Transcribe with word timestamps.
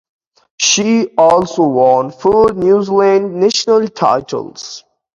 She 0.57 1.09
also 1.15 1.61
won 1.67 2.09
four 2.09 2.53
New 2.53 2.81
Zealand 2.81 3.35
national 3.35 3.87
titles. 3.89 4.83